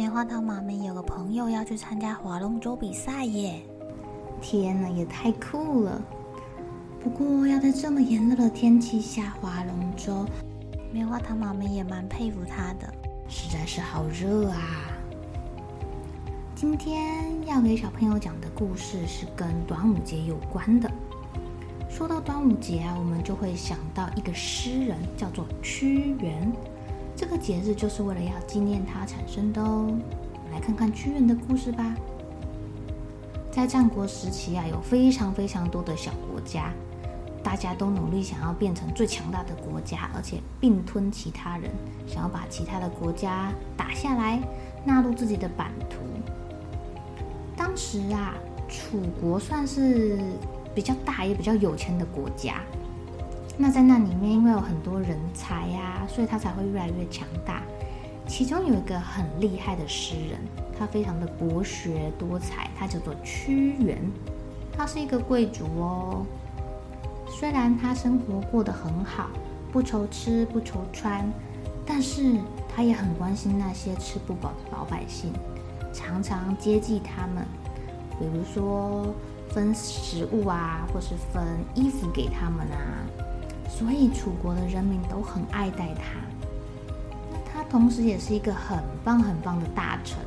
[0.00, 3.60] 棉花糖妈咪有个朋友要去参加划龙舟比赛耶！
[4.40, 6.00] 天哪，也太酷了！
[6.98, 10.24] 不过要在这么炎热的天气下划龙舟，
[10.90, 12.90] 棉花糖妈咪也蛮佩服他的，
[13.28, 14.88] 实在是好热啊！
[16.54, 20.90] 今天要给小朋友讲的故事是跟端午节有关的。
[21.90, 26.50] 说到端午节啊，我们就会想到一个诗人，叫做屈原。
[27.20, 29.94] 这个节日就是为了要纪念他产生的哦。
[30.50, 31.94] 来看看屈原的故事吧。
[33.52, 36.72] 在战国时期啊，有非常非常多的小国家，
[37.42, 41.70] 大家都努力想要变成最强大的国家，而且并吞其他人，
[42.06, 44.40] 想要把其他的国家打下来，
[44.82, 45.98] 纳入自己的版图。
[47.54, 48.32] 当时啊，
[48.66, 50.18] 楚国算是
[50.74, 52.62] 比较大也比较有钱的国家。
[53.56, 57.62] 那在那里面，因为有很多人才呀、啊，所以他才会越来越强大。
[58.26, 60.40] 其中有一个很厉害的诗人，
[60.78, 63.98] 他非常的博学多才，他叫做屈原。
[64.72, 66.24] 他是一个贵族哦，
[67.28, 69.28] 虽然他生活过得很好，
[69.70, 71.30] 不愁吃不愁穿，
[71.84, 72.36] 但是
[72.68, 75.32] 他也很关心那些吃不饱的老百姓，
[75.92, 77.44] 常常接济他们，
[78.18, 79.12] 比如说
[79.50, 81.44] 分食物啊，或是分
[81.74, 83.19] 衣服给他们啊。
[83.70, 86.02] 所以楚国的人民都很爱戴他。
[87.32, 90.18] 那他同时也是一个很棒很棒的大臣，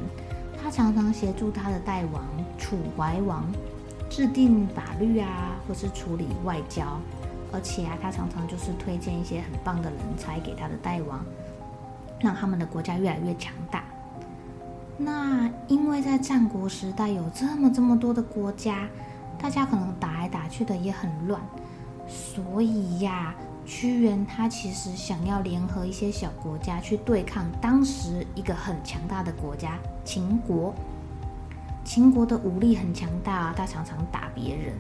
[0.60, 2.24] 他常常协助他的代王
[2.58, 3.46] 楚怀王
[4.10, 7.00] 制定法律啊，或是处理外交。
[7.52, 11.24] 而且啊，他常常就是推荐一些很棒的人才给他的代王，
[12.20, 13.84] 让他们的国家越来越强大。
[14.98, 18.88] 那因为在战国时代有这么这么多的国家，
[19.38, 21.40] 大家可能打来打去的也很乱。
[22.08, 23.34] 所以呀，
[23.66, 30.74] 屈原他其实想要联合一些小国家去对抗当时一个很强大的国家秦国。
[31.84, 34.74] 秦国的武力很强大，他常常打别人。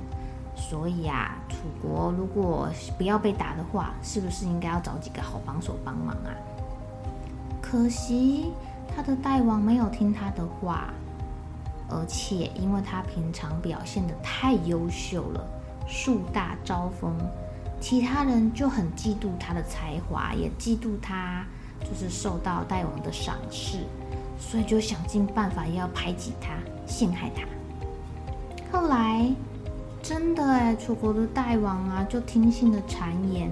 [0.55, 6.31] 所以啊，楚国如果不要被打的话，是不是应该要找几个好帮手帮忙啊？
[7.61, 8.51] 可惜
[8.95, 10.93] 他的大王没有听他的话，
[11.89, 15.45] 而且因为他平常表现得太优秀了。
[15.87, 17.13] 树大招风，
[17.79, 21.45] 其他人就很嫉妒他的才华，也嫉妒他
[21.81, 23.79] 就是受到大王的赏识，
[24.39, 26.53] 所以就想尽办法要排挤他、
[26.85, 27.43] 陷害他。
[28.71, 29.29] 后来，
[30.01, 33.51] 真的哎，楚国的大王啊，就听信了谗言，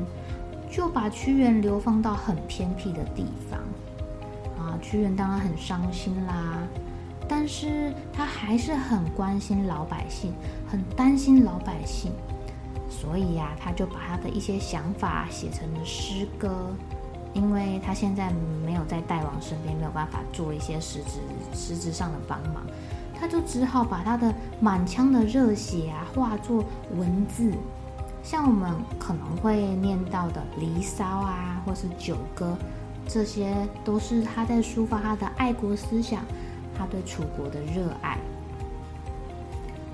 [0.71, 3.59] 就把屈原流放到很偏僻的地方。
[4.57, 6.57] 啊，屈原当然很伤心啦。
[7.31, 10.33] 但是他还是很关心老百姓，
[10.67, 12.11] 很担心老百姓，
[12.89, 16.75] 所以呀、啊，他就把他的一些想法写成了诗歌。
[17.33, 18.29] 因为他现在
[18.65, 21.21] 没有在大王身边，没有办法做一些实质
[21.53, 22.61] 实质上的帮忙，
[23.17, 26.65] 他就只好把他的满腔的热血啊化作
[26.97, 27.53] 文字，
[28.21, 32.57] 像我们可能会念到的《离骚》啊，或是《九歌》，
[33.07, 33.55] 这些
[33.85, 36.25] 都是他在抒发他的爱国思想。
[36.77, 38.17] 他对楚国的热爱，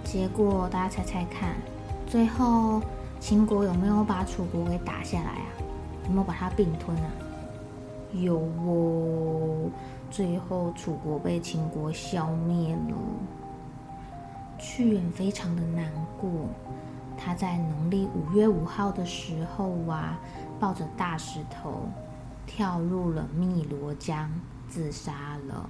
[0.03, 1.55] 结果大家猜猜看，
[2.05, 2.81] 最后
[3.19, 5.47] 秦国有没有把楚国给打下来啊？
[6.05, 7.11] 有没有把它并吞啊？
[8.13, 9.69] 有哦，
[10.09, 12.95] 最后楚国被秦国消灭了。
[14.57, 16.29] 屈原非常的难过，
[17.17, 20.17] 他在农历五月五号的时候啊，
[20.59, 21.89] 抱着大石头
[22.45, 24.31] 跳入了汨罗江，
[24.69, 25.69] 自杀了。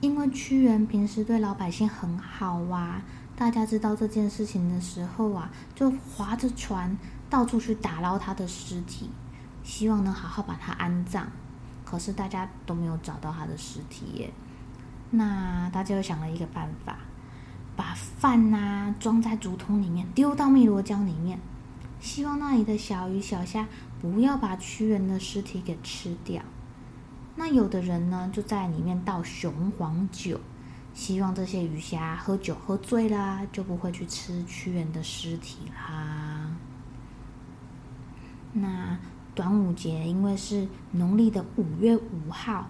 [0.00, 3.02] 因为屈原平时对老百姓很好啊，
[3.34, 6.96] 大家知道这件事情的时候啊，就划着船
[7.28, 9.10] 到处去打捞他的尸体，
[9.64, 11.26] 希望能好好把他安葬。
[11.84, 14.32] 可是大家都没有找到他的尸体耶。
[15.10, 16.98] 那大家又想了一个办法，
[17.74, 21.40] 把饭呐装在竹筒里面，丢到汨罗江里面，
[21.98, 23.66] 希望那里的小鱼小虾
[24.00, 26.40] 不要把屈原的尸体给吃掉。
[27.38, 30.40] 那有的人呢，就在里面倒雄黄酒，
[30.92, 36.50] 希望这些鱼虾喝酒喝醉啦，就不会去吃屈原的尸体啦。
[38.52, 38.98] 那
[39.36, 42.68] 端午节因为是农历的五月五号，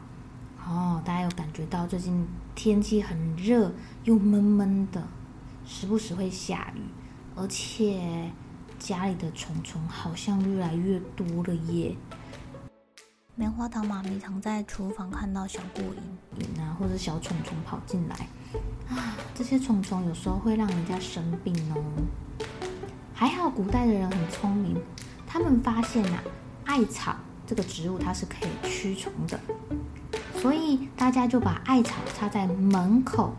[0.62, 3.72] 哦，大家有感觉到最近天气很热
[4.04, 5.02] 又闷闷的，
[5.64, 6.80] 时不时会下雨，
[7.34, 8.30] 而且
[8.78, 11.96] 家里的虫虫好像越来越多了耶。
[13.38, 18.16] 棉花糖妈咪常在厨房看到小过瘾瘾啊，或者小虫虫跑进来
[18.90, 21.80] 啊，这些虫虫有时候会让人家生病哦。
[23.14, 24.76] 还好古代的人很聪明，
[25.24, 26.20] 他们发现、啊，
[26.64, 27.14] 艾草
[27.46, 29.38] 这个植物它是可以驱虫的，
[30.40, 33.36] 所以大家就把艾草插在门口，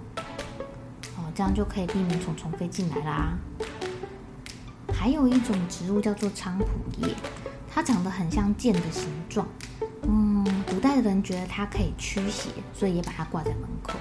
[1.18, 3.38] 哦，这样就可以避免虫虫飞进来啦。
[4.94, 6.66] 还有一种植物叫做菖蒲
[7.00, 7.14] 叶，
[7.72, 9.48] 它长得很像剑的形状。
[10.04, 13.98] 嗯，古代的人觉得它可以驱邪，所以也把它挂在门口。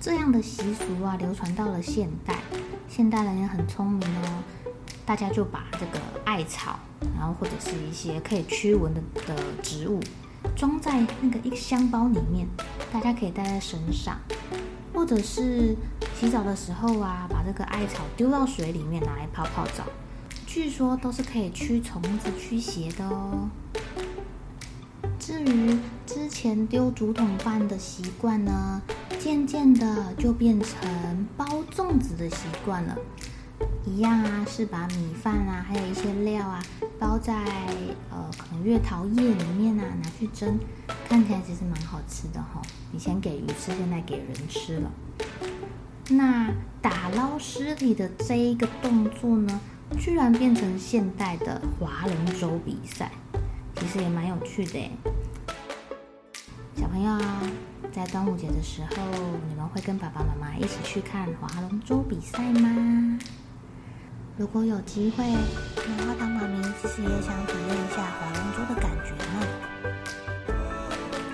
[0.00, 2.36] 这样的习俗啊，流传到了现代，
[2.88, 4.42] 现代人也很聪明哦，
[5.04, 6.78] 大家就把这个艾草，
[7.18, 10.00] 然后或者是一些可以驱蚊的的植物，
[10.56, 12.46] 装在那个一个香包里面，
[12.90, 14.18] 大家可以带在身上，
[14.94, 15.76] 或者是
[16.18, 19.84] 洗澡的时候啊，把这个艾草丢到水里面，拿来泡泡澡，
[20.52, 23.48] 据说都是可以驱虫子、驱邪的哦。
[25.16, 28.82] 至于之前丢竹筒饭的习惯呢，
[29.20, 32.98] 渐渐的就变成包粽子的习惯了。
[33.86, 36.60] 一样啊，是把米饭啊，还有一些料啊，
[36.98, 37.44] 包在
[38.10, 40.58] 呃可能月桃叶里面啊，拿去蒸，
[41.08, 42.62] 看起来其实蛮好吃的哈、哦。
[42.92, 44.90] 以前给鱼吃，现在给人吃了。
[46.08, 46.52] 那
[46.82, 49.60] 打捞尸体的这一个动作呢，
[49.98, 53.10] 居然变成现代的划龙舟比赛。
[53.76, 54.90] 其实也蛮有趣的诶，
[56.76, 57.18] 小朋友，
[57.92, 59.02] 在端午节的时候，
[59.48, 63.18] 你们会跟爸爸妈妈一起去看划龙舟比赛吗？
[64.36, 69.46] 如果有机会，棉花糖妈咪其实也想体验一下划龙舟的感觉呢。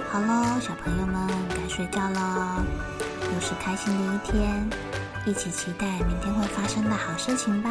[0.08, 2.64] 好喽，小朋友们该睡觉了，
[3.34, 4.68] 又是开心的一天，
[5.26, 7.70] 一起期待明天会发生的好事情吧。